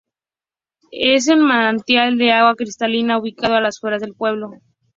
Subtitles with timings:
[0.93, 4.49] Es un manantial de agua cristalina ubicado a las afueras del pueblo.